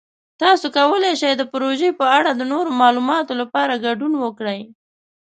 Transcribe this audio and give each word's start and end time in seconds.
تاسو 0.41 0.65
کولی 0.77 1.11
شئ 1.21 1.31
د 1.37 1.43
پروژې 1.51 1.89
په 1.99 2.05
اړه 2.17 2.31
د 2.35 2.41
نورو 2.51 2.69
معلوماتو 2.81 3.33
لپاره 3.41 3.81
ګډون 3.85 4.13
وکړئ. 4.23 4.61